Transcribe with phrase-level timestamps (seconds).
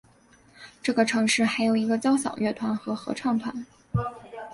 [0.81, 3.67] 这个城市还有一个交响乐团和合唱团。